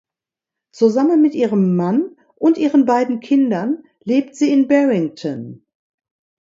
[0.71, 5.63] Zusammen mit ihrem Mann und ihren beiden Kindern lebt sie in Barrington.